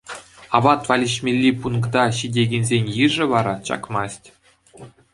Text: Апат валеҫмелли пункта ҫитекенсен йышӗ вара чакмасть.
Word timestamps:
Апат 0.59 0.81
валеҫмелли 0.91 1.51
пункта 1.67 2.03
ҫитекенсен 2.21 2.85
йышӗ 2.97 3.25
вара 3.37 3.53
чакмасть. 3.71 4.27